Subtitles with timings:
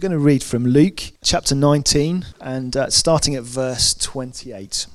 [0.00, 4.86] I'm going to read from Luke chapter 19 and uh, starting at verse 28.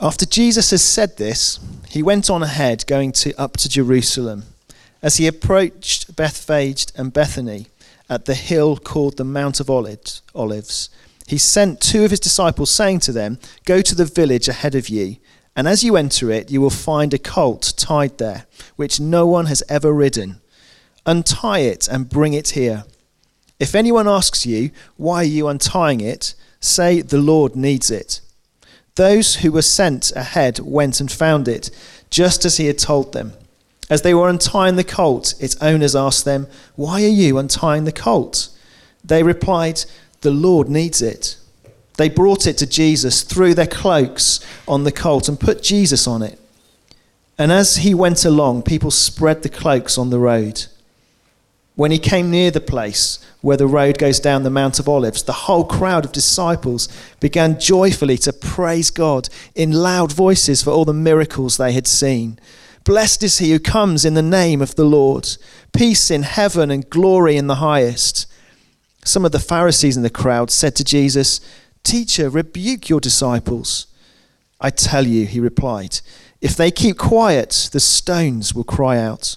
[0.00, 4.44] After Jesus has said this, he went on ahead, going to, up to Jerusalem.
[5.02, 7.66] As he approached Bethphage and Bethany
[8.08, 10.90] at the hill called the Mount of Olives,
[11.26, 14.88] he sent two of his disciples, saying to them, Go to the village ahead of
[14.88, 15.16] you,
[15.56, 19.46] and as you enter it, you will find a colt tied there, which no one
[19.46, 20.40] has ever ridden.
[21.04, 22.84] Untie it and bring it here.
[23.62, 26.34] If anyone asks you, Why are you untying it?
[26.58, 28.20] say, The Lord needs it.
[28.96, 31.70] Those who were sent ahead went and found it,
[32.10, 33.34] just as he had told them.
[33.88, 37.92] As they were untying the colt, its owners asked them, Why are you untying the
[37.92, 38.48] colt?
[39.04, 39.84] They replied,
[40.22, 41.36] The Lord needs it.
[41.98, 46.20] They brought it to Jesus, threw their cloaks on the colt, and put Jesus on
[46.20, 46.36] it.
[47.38, 50.66] And as he went along, people spread the cloaks on the road.
[51.74, 55.22] When he came near the place where the road goes down the Mount of Olives,
[55.22, 60.84] the whole crowd of disciples began joyfully to praise God in loud voices for all
[60.84, 62.38] the miracles they had seen.
[62.84, 65.28] Blessed is he who comes in the name of the Lord.
[65.72, 68.26] Peace in heaven and glory in the highest.
[69.04, 71.40] Some of the Pharisees in the crowd said to Jesus,
[71.84, 73.86] Teacher, rebuke your disciples.
[74.60, 76.00] I tell you, he replied,
[76.40, 79.36] if they keep quiet, the stones will cry out.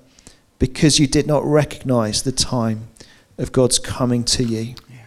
[0.61, 2.87] because you did not recognize the time
[3.39, 4.75] of God's coming to you.
[4.91, 4.97] Yeah.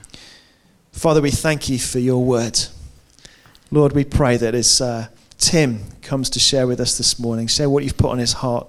[0.90, 2.58] Father, we thank you for your word.
[3.70, 5.06] Lord, we pray that as uh,
[5.38, 8.68] Tim comes to share with us this morning, share what you've put on his heart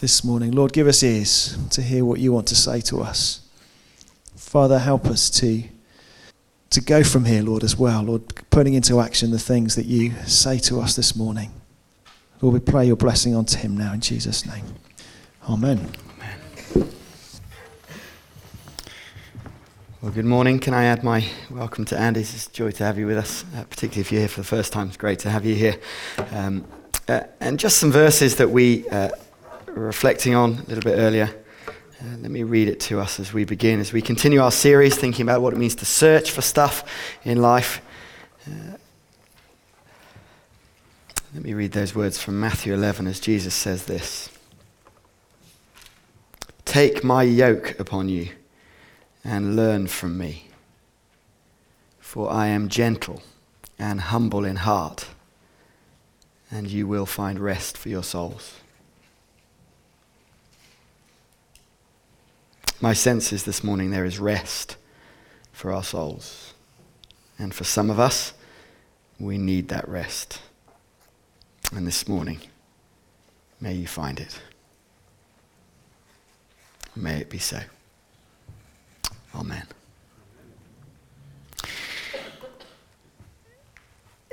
[0.00, 0.50] this morning.
[0.50, 3.48] Lord, give us ears to hear what you want to say to us.
[4.34, 5.62] Father, help us to,
[6.70, 8.02] to go from here, Lord, as well.
[8.02, 11.52] Lord, putting into action the things that you say to us this morning.
[12.40, 14.64] Lord, we pray your blessing on Tim now in Jesus' name.
[15.48, 15.90] Amen.
[16.14, 16.90] Amen.
[20.02, 20.58] Well, good morning.
[20.58, 22.20] Can I add my welcome to Andy?
[22.20, 24.46] It's a joy to have you with us, uh, particularly if you're here for the
[24.46, 24.88] first time.
[24.88, 25.76] It's great to have you here.
[26.32, 26.66] Um,
[27.08, 29.08] uh, and just some verses that we uh,
[29.68, 31.34] were reflecting on a little bit earlier.
[31.68, 34.96] Uh, let me read it to us as we begin, as we continue our series,
[34.96, 36.84] thinking about what it means to search for stuff
[37.24, 37.80] in life.
[38.46, 38.76] Uh,
[41.34, 44.28] let me read those words from Matthew 11 as Jesus says this.
[46.70, 48.28] Take my yoke upon you
[49.24, 50.44] and learn from me,
[51.98, 53.24] for I am gentle
[53.76, 55.08] and humble in heart,
[56.48, 58.60] and you will find rest for your souls.
[62.80, 64.76] My sense is this morning there is rest
[65.52, 66.54] for our souls.
[67.36, 68.32] And for some of us,
[69.18, 70.40] we need that rest.
[71.72, 72.42] And this morning,
[73.60, 74.38] may you find it.
[76.96, 77.60] May it be so.
[79.34, 79.66] Amen.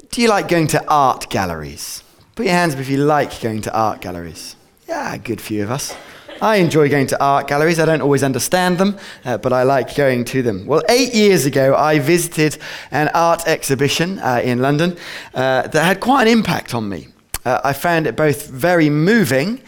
[0.10, 2.04] Do you like going to art galleries?
[2.36, 4.56] Put your hands up if you like going to art galleries.
[4.88, 5.96] Yeah, a good few of us.
[6.42, 7.80] I enjoy going to art galleries.
[7.80, 10.66] I don't always understand them, uh, but I like going to them.
[10.66, 12.58] Well, eight years ago, I visited
[12.92, 14.98] an art exhibition uh, in London
[15.34, 17.08] uh, that had quite an impact on me.
[17.44, 19.62] Uh, I found it both very moving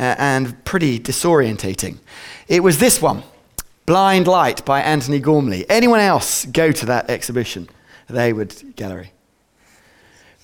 [0.00, 1.98] uh, and pretty disorientating.
[2.48, 3.22] It was this one
[3.84, 5.68] Blind Light by Antony Gormley.
[5.68, 7.68] Anyone else go to that exhibition,
[8.08, 9.12] the Hayward Gallery?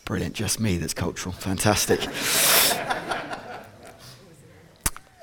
[0.04, 1.32] Brilliant, just me that's cultural.
[1.32, 2.00] Fantastic.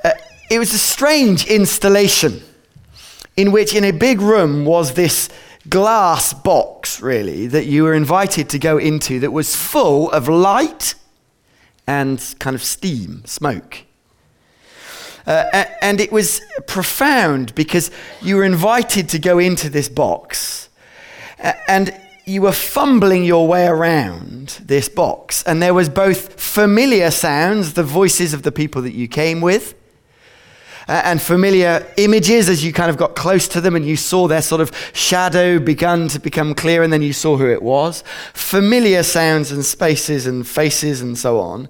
[0.04, 0.12] uh,
[0.50, 2.42] it was a strange installation
[3.38, 5.30] in which, in a big room, was this
[5.70, 10.96] glass box, really, that you were invited to go into that was full of light
[11.86, 13.86] and kind of steam, smoke.
[15.26, 17.92] Uh, and it was profound because
[18.22, 20.70] you were invited to go into this box
[21.68, 25.44] and you were fumbling your way around this box.
[25.44, 29.76] And there was both familiar sounds, the voices of the people that you came with,
[30.88, 34.28] uh, and familiar images as you kind of got close to them and you saw
[34.28, 38.04] their sort of shadow begun to become clear and then you saw who it was.
[38.34, 41.70] Familiar sounds and spaces and faces and so on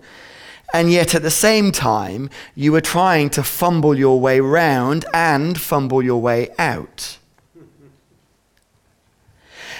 [0.73, 5.59] and yet at the same time, you were trying to fumble your way round and
[5.59, 7.19] fumble your way out.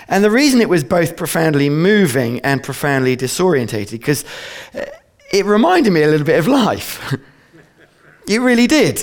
[0.07, 4.23] And the reason it was both profoundly moving and profoundly disorientated, because
[4.75, 4.85] uh,
[5.31, 7.15] it reminded me a little bit of life.
[8.27, 9.01] it really did.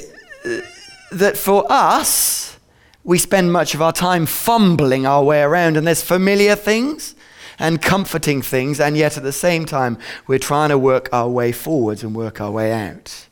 [1.11, 2.57] That for us,
[3.03, 7.17] we spend much of our time fumbling our way around, and there's familiar things
[7.61, 11.53] and comforting things, and yet at the same time, we're trying to work our way
[11.53, 13.29] forwards and work our way out.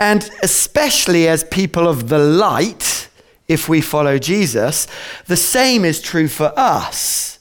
[0.00, 3.08] And especially as people of the light,
[3.46, 4.88] if we follow Jesus,
[5.26, 7.38] the same is true for us.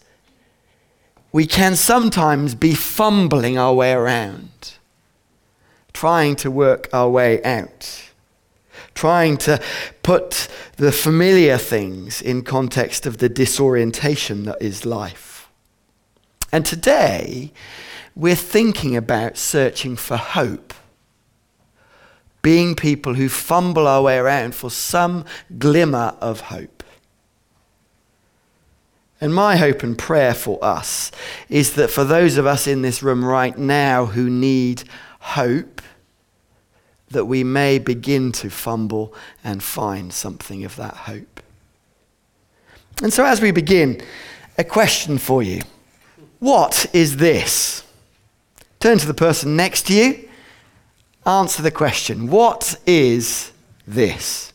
[1.32, 4.74] We can sometimes be fumbling our way around,
[5.94, 8.10] trying to work our way out,
[8.94, 9.62] trying to
[10.04, 10.48] put
[10.78, 15.25] the familiar things in context of the disorientation that is life.
[16.56, 17.52] And today,
[18.16, 20.74] we're thinking about searching for hope
[22.42, 25.26] being people who fumble our way around for some
[25.58, 26.82] glimmer of hope.
[29.20, 31.12] And my hope and prayer for us
[31.50, 34.86] is that for those of us in this room right now who need
[35.20, 35.82] hope,
[37.10, 39.14] that we may begin to fumble
[39.44, 41.42] and find something of that hope.
[43.04, 44.02] And so, as we begin,
[44.58, 45.60] a question for you
[46.46, 47.84] What is this?
[48.80, 50.30] Turn to the person next to you
[51.26, 53.52] answer the question what is
[53.88, 54.54] this?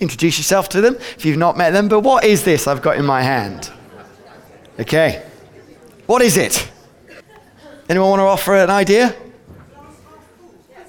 [0.00, 2.96] Introduce yourself to them if you've not met them, but what is this I've got
[2.96, 3.70] in my hand?
[4.80, 5.22] Okay.
[6.06, 6.66] What is it?
[7.90, 9.14] Anyone want to offer an idea?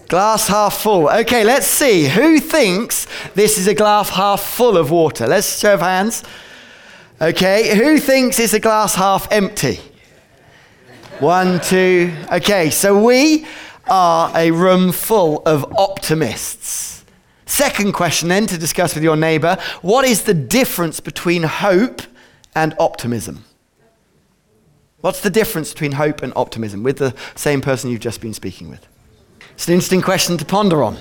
[0.07, 1.09] Glass half full.
[1.09, 2.07] Okay, let's see.
[2.07, 5.27] Who thinks this is a glass half full of water?
[5.27, 6.23] Let's show of hands.
[7.21, 9.81] Okay, who thinks it's a glass half empty?
[11.19, 12.15] One, two.
[12.31, 13.45] Okay, so we
[13.89, 17.03] are a room full of optimists.
[17.45, 22.03] Second question, then, to discuss with your neighbor what is the difference between hope
[22.55, 23.43] and optimism?
[25.01, 28.69] What's the difference between hope and optimism with the same person you've just been speaking
[28.69, 28.87] with?
[29.55, 30.97] It's an interesting question to ponder on.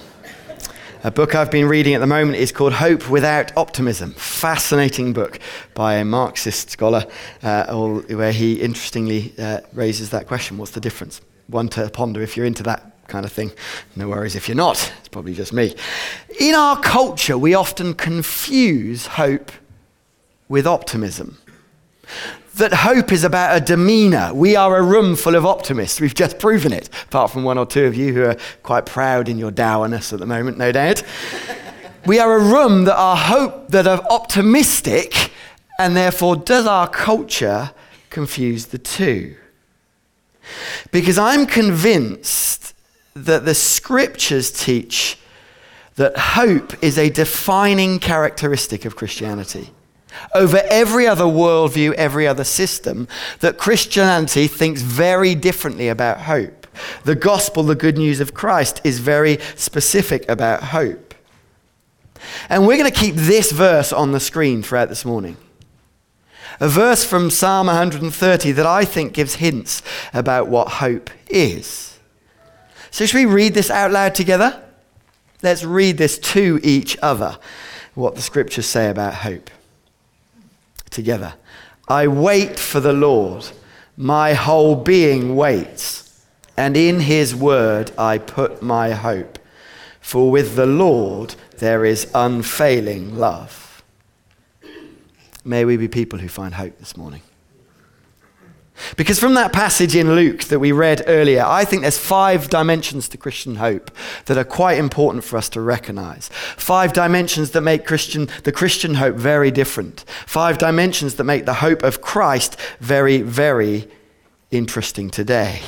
[1.04, 4.14] A book I've been reading at the moment is called Hope Without Optimism.
[4.14, 5.38] Fascinating book
[5.74, 7.06] by a Marxist scholar,
[7.42, 11.20] uh, where he interestingly uh, raises that question what's the difference?
[11.48, 13.50] one to ponder if you're into that kind of thing.
[13.96, 15.74] No worries if you're not, it's probably just me.
[16.38, 19.50] In our culture, we often confuse hope
[20.48, 21.38] with optimism.
[22.58, 24.34] That hope is about a demeanor.
[24.34, 26.00] We are a room full of optimists.
[26.00, 29.28] We've just proven it, apart from one or two of you who are quite proud
[29.28, 31.04] in your dourness at the moment, no doubt.
[32.04, 35.30] we are a room that are hope that are optimistic,
[35.78, 37.70] and therefore does our culture
[38.10, 39.36] confuse the two?
[40.90, 42.74] Because I'm convinced
[43.14, 45.16] that the scriptures teach
[45.94, 49.70] that hope is a defining characteristic of Christianity.
[50.34, 53.08] Over every other worldview, every other system,
[53.40, 56.66] that Christianity thinks very differently about hope.
[57.04, 61.14] The gospel, the good news of Christ, is very specific about hope.
[62.48, 65.36] And we're going to keep this verse on the screen throughout this morning
[66.60, 69.82] a verse from Psalm 130 that I think gives hints
[70.12, 71.98] about what hope is.
[72.90, 74.62] So, should we read this out loud together?
[75.42, 77.38] Let's read this to each other,
[77.94, 79.50] what the scriptures say about hope.
[80.90, 81.34] Together.
[81.88, 83.46] I wait for the Lord,
[83.96, 86.24] my whole being waits,
[86.56, 89.38] and in his word I put my hope.
[90.00, 93.82] For with the Lord there is unfailing love.
[95.44, 97.22] May we be people who find hope this morning.
[98.96, 103.08] Because from that passage in Luke that we read earlier, I think there's five dimensions
[103.08, 103.90] to Christian hope
[104.26, 106.28] that are quite important for us to recognize.
[106.56, 110.04] Five dimensions that make Christian, the Christian hope very different.
[110.26, 113.88] Five dimensions that make the hope of Christ very, very
[114.50, 115.60] interesting today.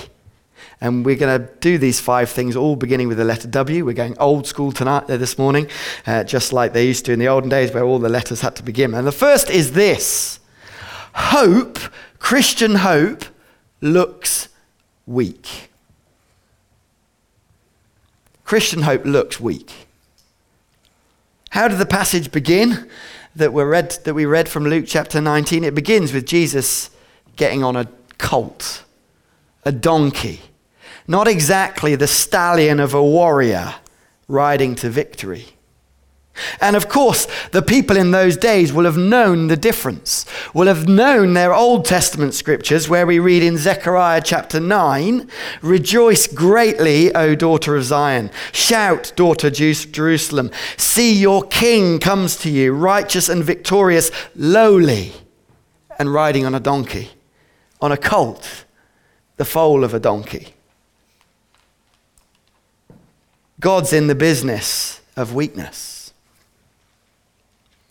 [0.81, 3.85] And we're going to do these five things all beginning with the letter W.
[3.85, 5.69] We're going old school tonight, uh, this morning,
[6.07, 8.57] uh, just like they used to in the olden days where all the letters had
[8.57, 8.95] to begin.
[8.95, 10.41] And the first is this
[11.15, 11.79] hope,
[12.21, 13.25] Christian hope,
[13.81, 14.49] looks
[15.07, 15.71] weak.
[18.45, 19.73] Christian hope looks weak.
[21.51, 22.89] How did the passage begin
[23.35, 25.65] that, we read, that we read from Luke chapter 19?
[25.65, 26.91] It begins with Jesus
[27.35, 28.85] getting on a colt,
[29.65, 30.41] a donkey
[31.11, 33.75] not exactly the stallion of a warrior
[34.29, 35.45] riding to victory.
[36.61, 40.89] And of course, the people in those days will have known the difference, will have
[40.89, 45.29] known their Old Testament scriptures, where we read in Zechariah chapter 9
[45.63, 48.31] Rejoice greatly, O daughter of Zion.
[48.53, 50.51] Shout, daughter Jerusalem.
[50.77, 55.13] See, your king comes to you, righteous and victorious, lowly
[55.99, 57.11] and riding on a donkey,
[57.81, 58.65] on a colt,
[59.37, 60.55] the foal of a donkey.
[63.59, 66.00] God's in the business of weakness.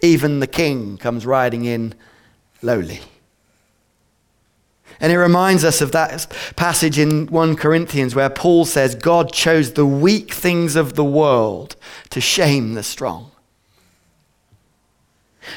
[0.02, 1.94] Even the king comes riding in
[2.62, 3.02] lowly.
[5.02, 9.74] And it reminds us of that passage in 1 Corinthians where Paul says, God chose
[9.74, 11.76] the weak things of the world
[12.10, 13.32] to shame the strong.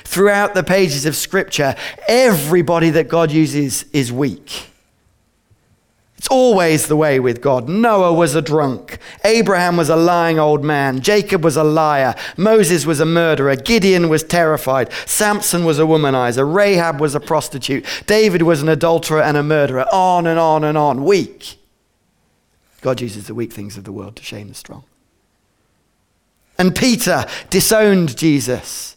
[0.05, 1.75] Throughout the pages of Scripture,
[2.07, 4.72] everybody that God uses is weak.
[6.23, 7.69] It's always the way with God.
[7.69, 8.99] Noah was a drunk.
[9.25, 11.01] Abraham was a lying old man.
[11.01, 12.15] Jacob was a liar.
[12.37, 13.57] Moses was a murderer.
[13.57, 14.93] Gideon was terrified.
[15.05, 16.47] Samson was a womanizer.
[16.47, 17.85] Rahab was a prostitute.
[18.07, 19.85] David was an adulterer and a murderer.
[19.93, 21.03] On and on and on.
[21.03, 21.59] Weak.
[22.83, 24.85] God uses the weak things of the world to shame the strong.
[26.57, 28.97] And Peter disowned Jesus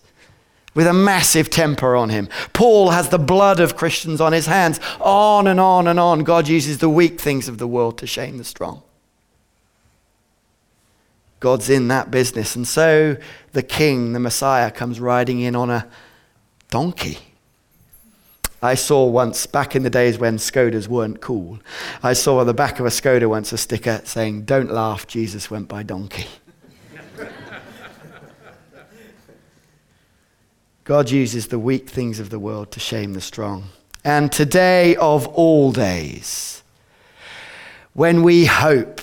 [0.76, 2.30] with a massive temper on him.
[2.54, 4.80] Paul has the blood of Christians on his hands.
[5.00, 6.24] On and on and on.
[6.24, 8.84] God uses the weak things of the world to shame the strong.
[11.40, 12.56] God's in that business.
[12.56, 13.18] And so
[13.54, 15.88] the king, the Messiah, comes riding in on a
[16.70, 17.20] donkey.
[18.62, 21.60] I saw once, back in the days when Skodas weren't cool,
[22.02, 25.52] I saw on the back of a Skoda once a sticker saying, Don't laugh, Jesus
[25.52, 26.26] went by donkey.
[30.86, 33.70] God uses the weak things of the world to shame the strong.
[34.04, 36.62] And today of all days,
[37.94, 39.02] when we hope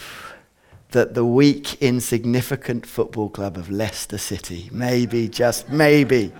[0.92, 6.32] that the weak, insignificant football club of Leicester City, maybe, just maybe,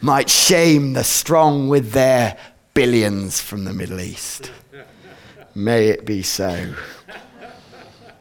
[0.00, 2.38] might shame the strong with their
[2.72, 4.50] billions from the Middle East.
[5.54, 6.72] May it be so.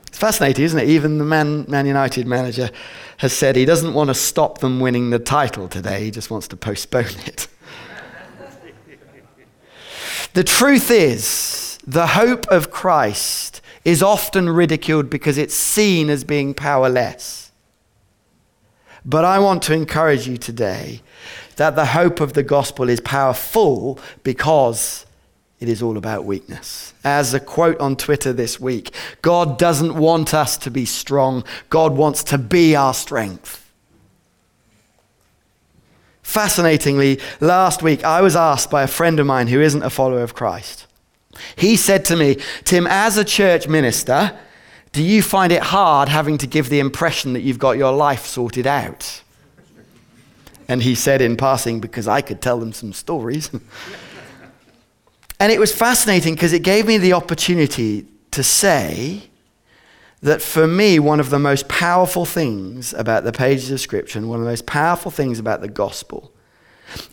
[0.07, 0.89] It's fascinating, isn't it?
[0.89, 2.69] Even the Man, Man United manager
[3.17, 6.47] has said he doesn't want to stop them winning the title today, he just wants
[6.49, 7.47] to postpone it.
[10.33, 16.53] the truth is, the hope of Christ is often ridiculed because it's seen as being
[16.53, 17.51] powerless.
[19.05, 21.01] But I want to encourage you today
[21.57, 25.04] that the hope of the gospel is powerful because
[25.65, 26.93] it is all about weakness.
[27.03, 28.93] As a quote on Twitter this week
[29.23, 33.61] God doesn't want us to be strong, God wants to be our strength.
[36.21, 40.21] Fascinatingly, last week I was asked by a friend of mine who isn't a follower
[40.21, 40.85] of Christ.
[41.55, 44.37] He said to me, Tim, as a church minister,
[44.91, 48.25] do you find it hard having to give the impression that you've got your life
[48.25, 49.23] sorted out?
[50.67, 53.49] And he said in passing, because I could tell them some stories.
[55.39, 59.29] And it was fascinating because it gave me the opportunity to say
[60.21, 64.29] that for me, one of the most powerful things about the pages of Scripture and
[64.29, 66.31] one of the most powerful things about the gospel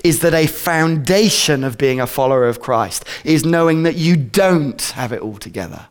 [0.05, 4.81] is that a foundation of being a follower of Christ is knowing that you don't
[4.81, 5.87] have it all together,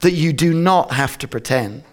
[0.00, 1.84] that you do not have to pretend.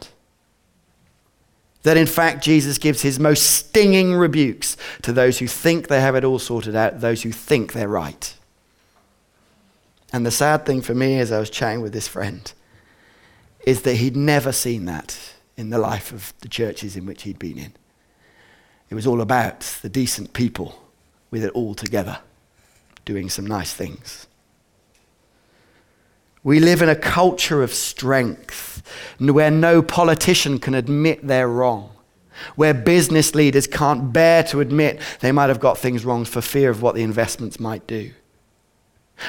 [1.84, 6.15] That in fact, Jesus gives his most stinging rebukes to those who think they have
[6.15, 8.36] it all sorted out, those who think they're right.
[10.13, 12.51] And the sad thing for me as I was chatting with this friend
[13.65, 15.17] is that he'd never seen that
[15.55, 17.73] in the life of the churches in which he'd been in.
[18.89, 20.83] It was all about the decent people
[21.29, 22.19] with it all together,
[23.05, 24.27] doing some nice things.
[26.43, 28.81] We live in a culture of strength
[29.19, 31.91] where no politician can admit they're wrong,
[32.55, 36.71] where business leaders can't bear to admit they might have got things wrong for fear
[36.71, 38.11] of what the investments might do.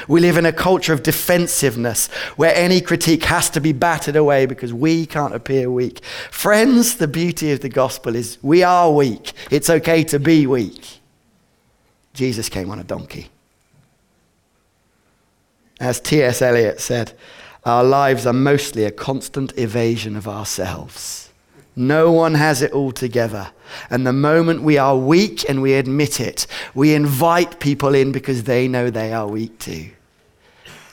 [0.07, 4.45] We live in a culture of defensiveness where any critique has to be battered away
[4.45, 6.03] because we can't appear weak.
[6.31, 9.33] Friends, the beauty of the gospel is we are weak.
[9.51, 10.99] It's okay to be weak.
[12.13, 13.29] Jesus came on a donkey.
[15.79, 16.41] As T.S.
[16.41, 17.13] Eliot said,
[17.65, 21.22] our lives are mostly a constant evasion of ourselves.
[21.75, 23.51] No one has it all together.
[23.89, 28.43] And the moment we are weak and we admit it, we invite people in because
[28.43, 29.89] they know they are weak too.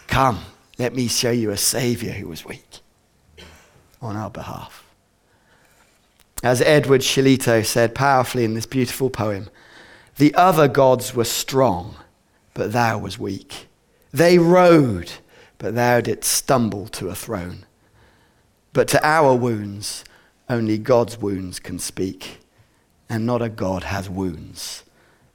[0.07, 0.41] Come,
[0.79, 2.81] let me show you a Savior who was weak
[4.01, 4.87] on our behalf.
[6.43, 9.51] As Edward Shillito said powerfully in this beautiful poem,
[10.17, 11.97] the other gods were strong,
[12.55, 13.69] but thou was weak.
[14.13, 15.13] They rode,
[15.59, 17.67] but thou didst stumble to a throne.
[18.73, 20.05] But to our wounds,
[20.51, 22.41] only God's wounds can speak,
[23.09, 24.83] and not a God has wounds,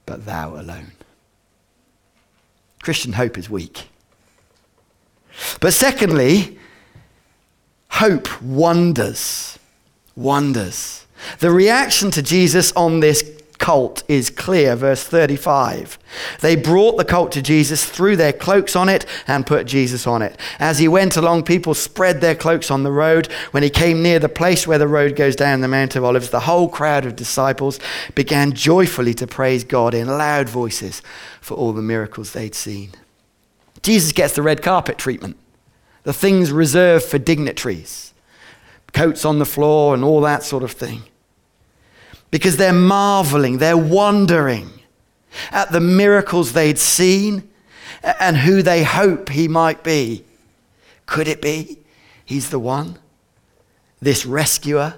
[0.04, 0.92] but thou alone.
[2.82, 3.88] Christian hope is weak.
[5.60, 6.58] But secondly,
[7.88, 9.58] hope wonders.
[10.14, 11.06] Wonders.
[11.40, 13.35] The reaction to Jesus on this
[13.66, 14.76] colt is clear.
[14.76, 15.98] Verse 35.
[16.40, 20.22] They brought the colt to Jesus, threw their cloaks on it, and put Jesus on
[20.22, 20.38] it.
[20.60, 23.26] As he went along, people spread their cloaks on the road.
[23.50, 26.30] When he came near the place where the road goes down the Mount of Olives,
[26.30, 27.80] the whole crowd of disciples
[28.14, 31.02] began joyfully to praise God in loud voices
[31.40, 32.90] for all the miracles they'd seen.
[33.82, 35.36] Jesus gets the red carpet treatment,
[36.04, 38.14] the things reserved for dignitaries,
[38.92, 41.02] coats on the floor, and all that sort of thing
[42.30, 44.70] because they're marveling, they're wondering
[45.50, 47.48] at the miracles they'd seen
[48.20, 50.24] and who they hope he might be.
[51.06, 51.78] Could it be
[52.24, 52.98] he's the one?
[54.00, 54.94] This rescuer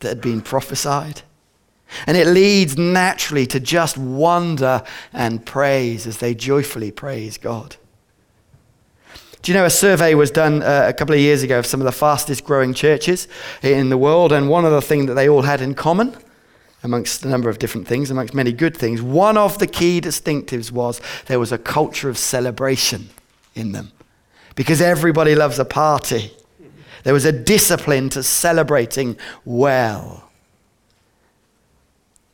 [0.00, 1.22] that had been prophesied?
[2.06, 4.82] And it leads naturally to just wonder
[5.12, 7.76] and praise as they joyfully praise God.
[9.40, 11.80] Do you know a survey was done uh, a couple of years ago of some
[11.80, 13.28] of the fastest growing churches
[13.62, 16.16] in the world, and one of the things that they all had in common
[16.82, 20.70] amongst a number of different things, amongst many good things, one of the key distinctives
[20.70, 23.10] was there was a culture of celebration
[23.54, 23.92] in them.
[24.54, 26.32] Because everybody loves a party.
[27.04, 30.28] There was a discipline to celebrating well.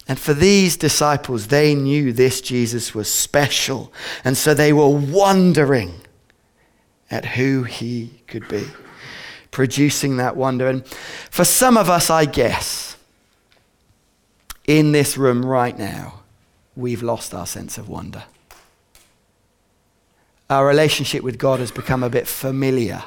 [0.06, 3.92] And for these disciples, they knew this Jesus was special.
[4.24, 5.94] And so they were wondering
[7.10, 8.64] at who he could be,
[9.50, 10.68] producing that wonder.
[10.68, 12.93] And for some of us, I guess,
[14.66, 16.20] in this room right now,
[16.76, 18.24] we've lost our sense of wonder.
[20.50, 23.02] Our relationship with God has become a bit familiar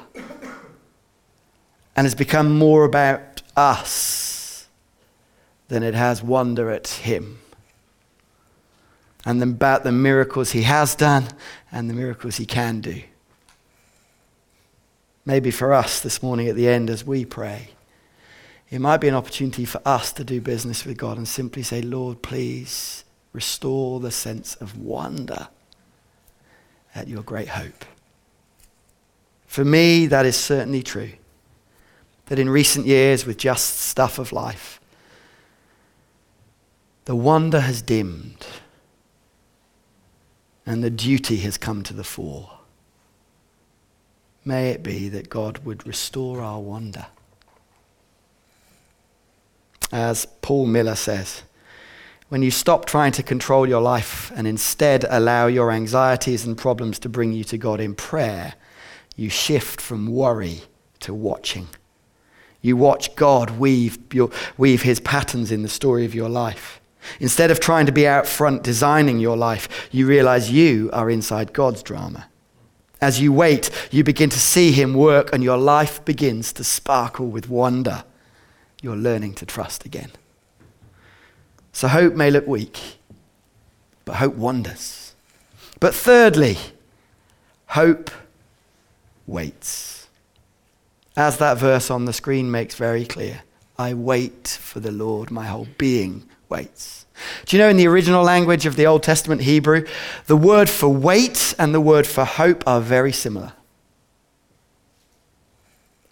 [1.96, 4.68] and has become more about us
[5.68, 7.40] than it has wonder at Him
[9.26, 11.28] and about the miracles He has done
[11.72, 13.02] and the miracles He can do.
[15.26, 17.70] Maybe for us this morning at the end as we pray
[18.70, 21.82] it might be an opportunity for us to do business with God and simply say,
[21.82, 25.48] Lord, please restore the sense of wonder
[26.94, 27.86] at your great hope.
[29.46, 31.12] For me, that is certainly true.
[32.26, 34.82] That in recent years, with just stuff of life,
[37.06, 38.46] the wonder has dimmed
[40.66, 42.52] and the duty has come to the fore.
[44.44, 47.06] May it be that God would restore our wonder
[49.92, 51.44] as Paul Miller says.
[52.30, 57.00] When you stop trying to control your life and instead allow your anxieties and problems
[57.00, 58.56] to bring you to God in prayer,
[59.16, 60.64] you shift from worry
[61.00, 61.70] to watching.
[62.62, 66.82] You watch God weave, your, weave his patterns in the story of your life.
[67.22, 71.54] Instead of trying to be out front designing your life, you realize you are inside
[71.54, 72.28] God's drama.
[73.00, 77.28] As you wait, you begin to see him work and your life begins to sparkle
[77.28, 78.04] with wonder
[78.82, 80.12] you're learning to trust again.
[81.72, 82.80] So hope may look weak,
[84.06, 85.14] but hope wonders.
[85.80, 86.58] But thirdly,
[87.68, 88.10] hope
[89.28, 90.08] waits.
[91.16, 93.42] As that verse on the screen makes very clear,
[93.78, 97.06] I wait for the Lord, my whole being waits.
[97.46, 99.86] Do you know in the original language of the Old Testament Hebrew,
[100.28, 103.54] the word for wait and the word for hope are very similar.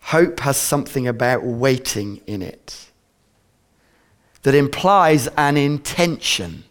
[0.10, 2.92] Hope has something about waiting in it
[4.44, 6.64] that implies an intention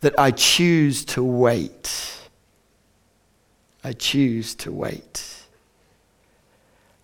[0.00, 2.18] that I choose to wait.
[3.84, 5.44] I choose to wait.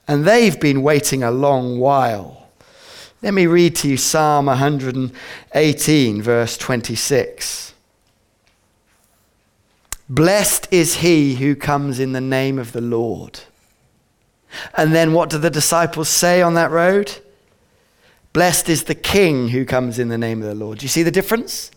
[0.08, 2.48] And they've been waiting a long while.
[3.22, 7.74] Let me read to you Psalm 118, verse 26.
[10.08, 13.38] Blessed is he who comes in the name of the Lord.
[14.76, 17.18] And then what do the disciples say on that road?
[18.32, 20.78] Blessed is the king who comes in the name of the Lord.
[20.78, 21.70] Do you see the difference?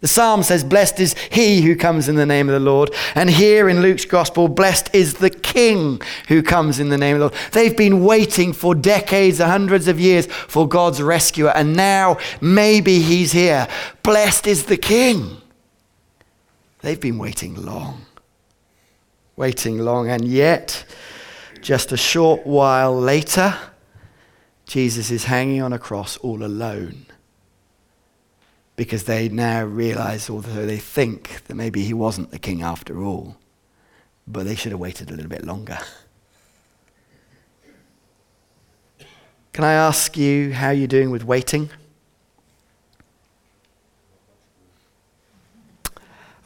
[0.00, 2.94] The psalm says, Blessed is he who comes in the name of the Lord.
[3.16, 7.20] And here in Luke's gospel, blessed is the king who comes in the name of
[7.20, 7.52] the Lord.
[7.52, 11.50] They've been waiting for decades, hundreds of years for God's rescuer.
[11.50, 13.66] And now maybe he's here.
[14.04, 15.38] Blessed is the king.
[16.80, 18.02] They've been waiting long.
[19.34, 20.08] Waiting long.
[20.08, 20.84] And yet,
[21.62, 23.54] just a short while later,
[24.66, 27.06] Jesus is hanging on a cross all alone.
[28.76, 33.36] Because they now realize, although they think that maybe he wasn't the king after all,
[34.26, 35.78] but they should have waited a little bit longer.
[39.52, 41.70] Can I ask you how you're doing with waiting?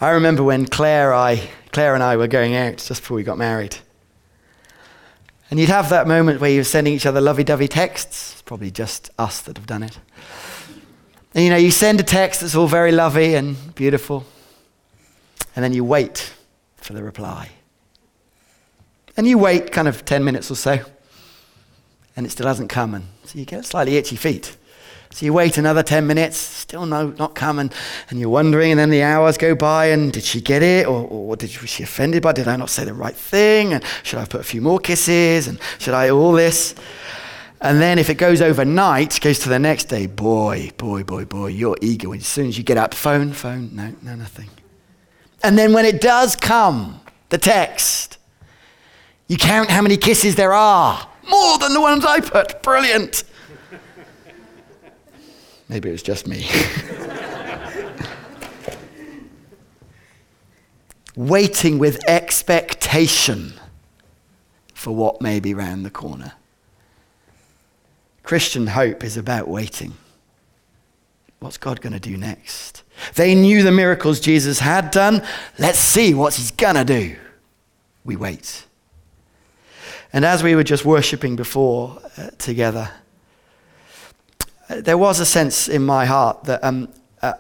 [0.01, 3.37] I remember when Claire, I, Claire and I were going out just before we got
[3.39, 3.77] married.
[5.53, 8.33] And you'd have that moment where you're sending each other lovey dovey texts.
[8.33, 9.99] It's probably just us that have done it.
[11.35, 14.25] And you know, you send a text that's all very lovely and beautiful,
[15.55, 16.33] and then you wait
[16.79, 17.51] for the reply.
[19.15, 20.79] And you wait kind of 10 minutes or so,
[22.17, 22.95] and it still hasn't come.
[22.95, 24.57] And so you get slightly itchy feet.
[25.13, 27.71] So you wait another 10 minutes, still no, not coming,
[28.09, 30.87] and you're wondering, and then the hours go by, and did she get it?
[30.87, 33.75] Or, or did, was she offended by Did I not say the right thing?
[33.75, 35.49] And should I put a few more kisses?
[35.49, 36.75] And should I all this?
[37.61, 41.49] And then if it goes overnight, goes to the next day, boy, boy, boy, boy,
[41.49, 42.13] you're eager.
[42.15, 44.49] As soon as you get up, phone, phone, no, no, nothing.
[45.45, 48.19] And then when it does come, the text,
[49.29, 51.07] you count how many kisses there are.
[51.29, 52.63] More than the ones I put.
[52.63, 53.25] Brilliant.
[55.73, 56.47] Maybe it was just me.
[61.17, 63.55] Waiting with expectation
[64.75, 66.35] for what may be round the corner.
[68.23, 69.95] Christian hope is about waiting.
[71.41, 72.83] What's God going to do next?
[73.15, 75.23] They knew the miracles Jesus had done.
[75.59, 77.17] Let's see what he's going to do.
[78.05, 78.67] We wait.
[80.13, 82.91] And as we were just worshipping before uh, together,
[84.81, 86.89] there was a sense in my heart that um,
[87.21, 87.35] uh,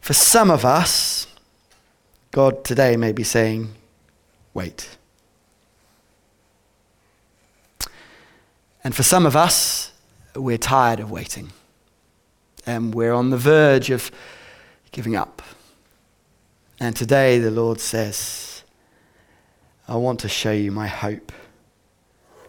[0.00, 1.26] for some of us,
[2.30, 3.74] God today may be saying,
[4.54, 4.96] wait.
[8.84, 9.92] And for some of us,
[10.34, 11.52] we're tired of waiting.
[12.66, 14.10] And we're on the verge of
[14.92, 15.42] giving up.
[16.80, 18.64] And today the Lord says,
[19.86, 21.32] I want to show you my hope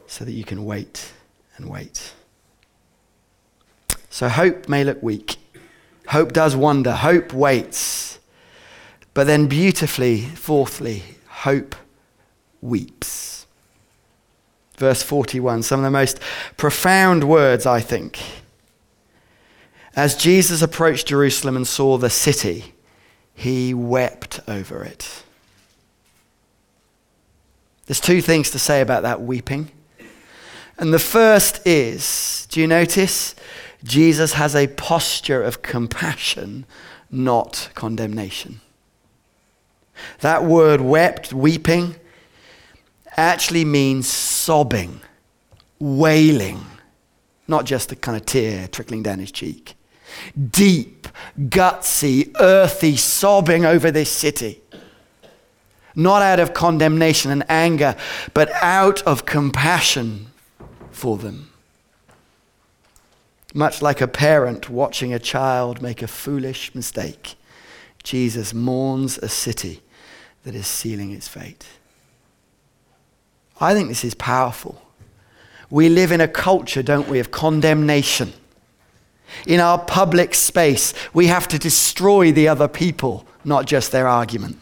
[0.07, 1.11] so that you can wait
[1.57, 2.13] and wait.
[4.13, 5.37] So hope may look weak.
[6.09, 6.91] Hope does wonder.
[6.91, 8.19] Hope waits.
[9.15, 11.75] But then, beautifully, fourthly, hope
[12.61, 13.47] weeps.
[14.77, 16.19] Verse 41, some of the most
[16.57, 18.19] profound words, I think.
[19.95, 22.75] As Jesus approached Jerusalem and saw the city,
[23.33, 25.23] he wept over it.
[27.87, 29.71] There's two things to say about that weeping.
[30.77, 33.33] And the first is do you notice?
[33.83, 36.65] Jesus has a posture of compassion,
[37.11, 38.61] not condemnation.
[40.21, 41.95] That word wept, weeping,
[43.17, 45.01] actually means sobbing,
[45.79, 46.65] wailing,
[47.47, 49.75] not just a kind of tear trickling down his cheek.
[50.49, 54.61] Deep, gutsy, earthy sobbing over this city.
[55.95, 57.95] Not out of condemnation and anger,
[58.33, 60.27] but out of compassion
[60.91, 61.52] for them.
[63.53, 67.35] Much like a parent watching a child make a foolish mistake,
[68.03, 69.81] Jesus mourns a city
[70.43, 71.65] that is sealing its fate.
[73.61, 74.81] I think this is powerful.
[75.69, 78.33] We live in a culture, don't we, of condemnation.
[79.47, 84.57] In our public space, we have to destroy the other people, not just their argument.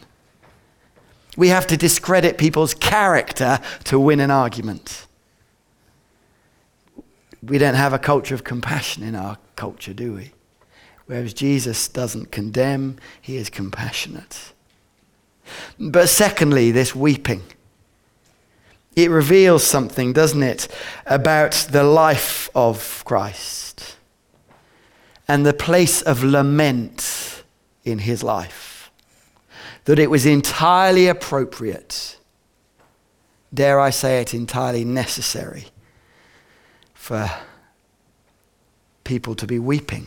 [1.36, 5.06] We have to discredit people's character to win an argument.
[7.42, 10.32] We don't have a culture of compassion in our culture, do we?
[11.06, 14.52] Whereas Jesus doesn't condemn, he is compassionate.
[15.78, 17.42] But secondly, this weeping.
[18.94, 20.68] It reveals something, doesn't it,
[21.06, 23.96] about the life of Christ
[25.26, 27.42] and the place of lament
[27.84, 28.90] in his life.
[29.86, 32.18] That it was entirely appropriate,
[33.52, 35.66] dare I say it, entirely necessary
[37.02, 37.28] for
[39.02, 40.06] people to be weeping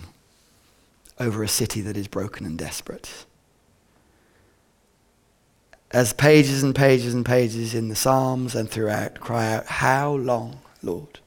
[1.20, 3.26] over a city that is broken and desperate.
[5.92, 10.62] As pages and pages and pages in the Psalms and throughout cry out, How long,
[10.82, 11.20] Lord?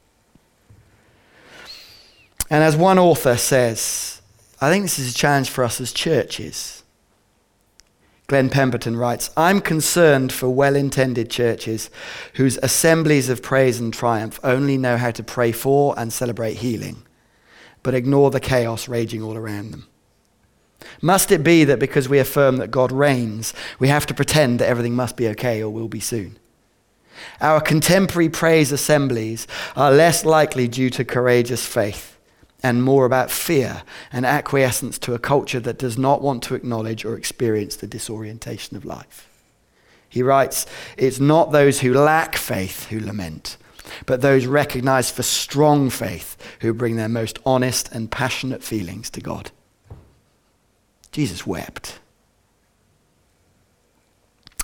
[2.49, 4.23] And as one author says,
[4.63, 6.78] I think this is a challenge for us as churches.
[8.29, 11.89] Glenn Pemberton writes I'm concerned for well intended churches
[12.35, 17.07] whose assemblies of praise and triumph only know how to pray for and celebrate healing,
[17.83, 19.89] but ignore the chaos raging all around them.
[21.01, 24.69] Must it be that because we affirm that God reigns, we have to pretend that
[24.69, 26.39] everything must be okay or will be soon?
[27.41, 32.18] Our contemporary praise assemblies are less likely due to courageous faith
[32.63, 37.05] and more about fear and acquiescence to a culture that does not want to acknowledge
[37.05, 39.29] or experience the disorientation of life.
[40.09, 40.67] He writes,
[40.97, 43.57] It's not those who lack faith who lament,
[44.07, 49.21] but those recognized for strong faith who bring their most honest and passionate feelings to
[49.21, 49.51] God.
[51.13, 52.01] Jesus wept.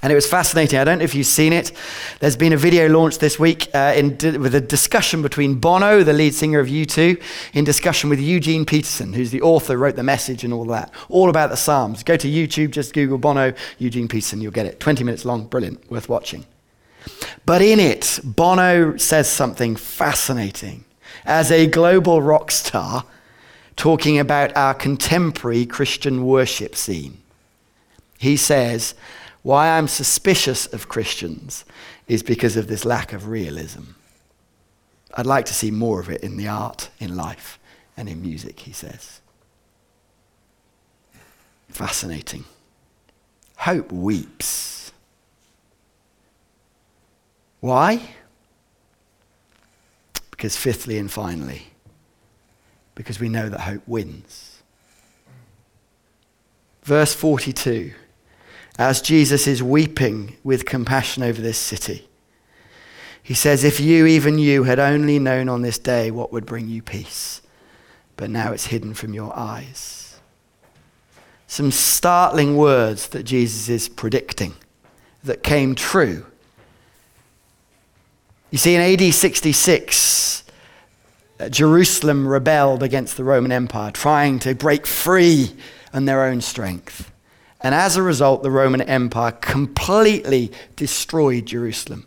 [0.05, 0.79] And it was fascinating.
[0.79, 1.73] I don't know if you've seen it.
[2.21, 6.13] There's been a video launched this week uh, in, with a discussion between Bono, the
[6.13, 7.23] lead singer of U2,
[7.55, 11.31] in discussion with Eugene Peterson, who's the author, wrote the message and all that, all
[11.31, 12.03] about the Psalms.
[12.03, 14.79] Go to YouTube, just Google Bono, Eugene Peterson, you'll get it.
[14.79, 16.45] 20 minutes long, brilliant, worth watching.
[17.47, 20.85] But in it, Bono says something fascinating.
[21.25, 23.07] As a global rock star,
[23.77, 27.17] talking about our contemporary Christian worship scene,
[28.19, 28.95] he says,
[29.45, 31.67] why I'm suspicious of Christians
[32.09, 33.83] is because of this lack of realism.
[35.13, 37.59] I'd like to see more of it in the art, in life,
[37.95, 39.21] and in music, he says.
[41.69, 42.47] Fascinating.
[43.59, 44.93] Hope weeps.
[47.61, 48.01] Why?
[50.31, 51.67] Because, fifthly and finally,
[52.95, 54.63] because we know that hope wins.
[56.83, 57.93] Verse 42
[58.79, 62.09] as Jesus is weeping with compassion over this city.
[63.23, 66.69] He says, If you, even you, had only known on this day what would bring
[66.69, 67.41] you peace,
[68.17, 70.19] but now it's hidden from your eyes.
[71.47, 74.55] Some startling words that Jesus is predicting
[75.23, 76.27] that came true.
[78.51, 80.45] You see, in AD 66,
[81.41, 85.53] uh, Jerusalem rebelled against the Roman Empire, trying to break free
[85.93, 87.11] on their own strength.
[87.65, 92.07] And as a result, the Roman Empire completely destroyed Jerusalem.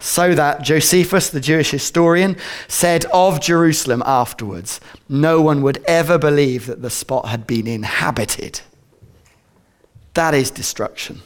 [0.00, 6.66] So that Josephus, the Jewish historian, said of Jerusalem afterwards, no one would ever believe
[6.66, 8.60] that the spot had been inhabited.
[10.14, 11.22] That is destruction.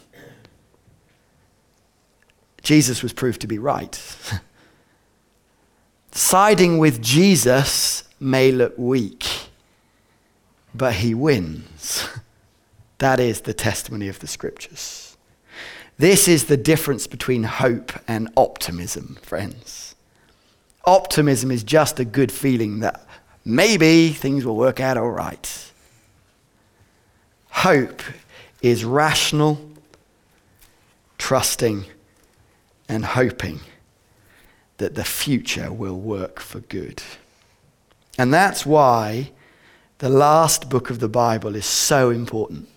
[2.62, 3.98] Jesus was proved to be right.
[6.12, 9.26] Siding with Jesus may look weak,
[10.74, 12.06] but he wins.
[13.02, 15.16] That is the testimony of the scriptures.
[15.98, 19.96] This is the difference between hope and optimism, friends.
[20.84, 23.04] Optimism is just a good feeling that
[23.44, 25.72] maybe things will work out all right.
[27.50, 28.02] Hope
[28.60, 29.60] is rational,
[31.18, 31.86] trusting,
[32.88, 33.58] and hoping
[34.76, 37.02] that the future will work for good.
[38.16, 39.32] And that's why
[39.98, 42.68] the last book of the Bible is so important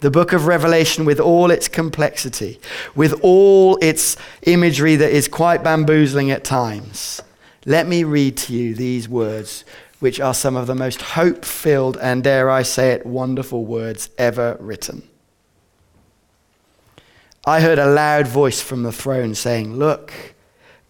[0.00, 2.60] the book of Revelation, with all its complexity,
[2.94, 7.22] with all its imagery that is quite bamboozling at times,
[7.66, 9.64] let me read to you these words,
[10.00, 14.10] which are some of the most hope filled and, dare I say it, wonderful words
[14.18, 15.08] ever written.
[17.46, 20.34] I heard a loud voice from the throne saying, Look,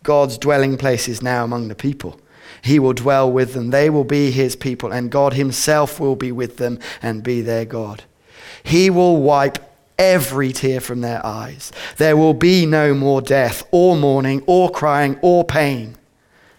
[0.02, 2.20] God's dwelling place is now among the people.
[2.62, 3.70] He will dwell with them.
[3.70, 7.64] They will be his people, and God himself will be with them and be their
[7.64, 8.04] God.
[8.62, 9.59] He will wipe
[9.99, 11.73] every tear from their eyes.
[11.97, 15.97] There will be no more death, or mourning, or crying, or pain,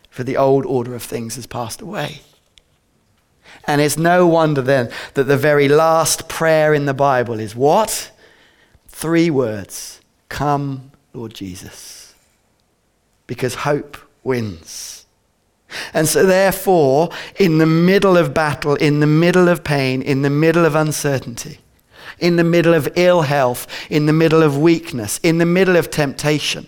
[0.10, 2.22] for the old order of things has passed away.
[3.68, 8.12] And it's no wonder then that the very last prayer in the Bible is what?
[8.88, 12.14] Three words Come, Lord Jesus.
[13.28, 15.06] Because hope wins.
[15.94, 20.30] And so, therefore, in the middle of battle, in the middle of pain, in the
[20.30, 21.60] middle of uncertainty,
[22.20, 25.92] in the middle of ill health, in the middle of weakness, in the middle of
[25.92, 26.68] temptation,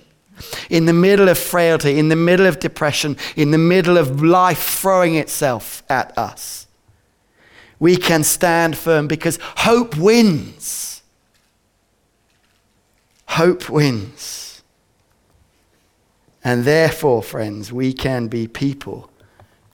[0.70, 4.64] in the middle of frailty, in the middle of depression, in the middle of life
[4.64, 6.68] throwing itself at us.
[7.80, 11.02] We can stand firm because hope wins.
[13.28, 14.64] Hope wins.
[16.44, 19.10] And therefore, friends, we can be people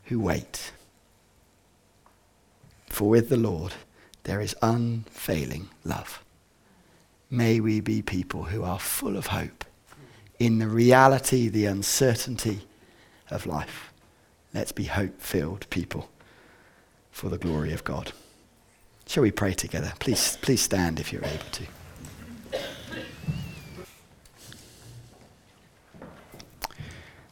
[0.06, 0.72] who wait.
[2.88, 3.74] For with the Lord,
[4.24, 6.24] there is unfailing love.
[7.30, 9.66] May we be people who are full of hope
[10.40, 12.62] in the reality, the uncertainty
[13.30, 13.92] of life.
[14.54, 16.10] Let's be hope filled people
[17.12, 18.12] for the glory of God.
[19.08, 19.94] Shall we pray together?
[20.00, 21.64] Please, please stand if you're able to.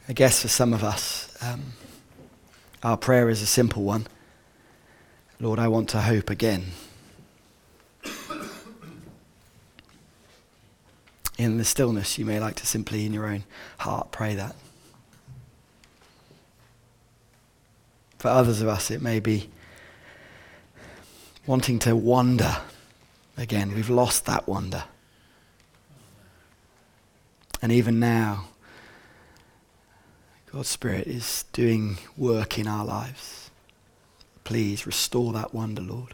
[0.09, 1.73] I guess for some of us, um,
[2.83, 4.07] our prayer is a simple one.
[5.41, 6.65] Lord, I want to hope again.
[11.35, 13.43] In the stillness, you may like to simply, in your own
[13.79, 14.55] heart, pray that.
[18.19, 19.49] For others of us, it may be
[21.47, 22.57] wanting to wonder
[23.35, 23.73] again.
[23.73, 24.83] We've lost that wonder.
[27.63, 28.45] And even now,
[30.51, 33.40] God's Spirit is doing work in our lives.
[34.51, 36.13] Please restore that wonder, Lord.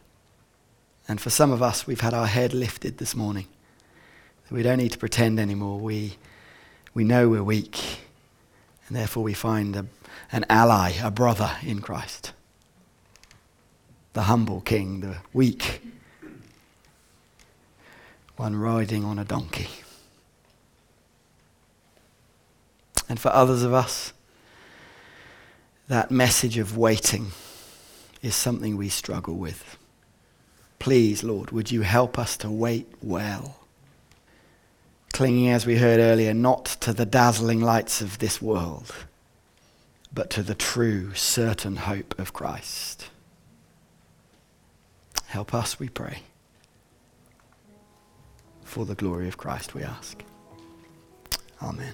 [1.07, 3.47] And for some of us, we've had our head lifted this morning.
[4.51, 5.79] We don't need to pretend anymore.
[5.79, 6.17] We,
[6.93, 7.97] we know we're weak,
[8.87, 9.87] and therefore we find a,
[10.31, 12.33] an ally, a brother in Christ.
[14.13, 15.81] The humble king, the weak
[18.35, 19.69] one riding on a donkey.
[23.09, 24.13] And for others of us,
[25.87, 27.31] that message of waiting
[28.21, 29.77] is something we struggle with.
[30.79, 33.59] Please, Lord, would you help us to wait well?
[35.13, 38.93] Clinging, as we heard earlier, not to the dazzling lights of this world,
[40.13, 43.09] but to the true, certain hope of Christ.
[45.27, 46.19] Help us, we pray.
[48.63, 50.23] For the glory of Christ, we ask.
[51.61, 51.93] Amen.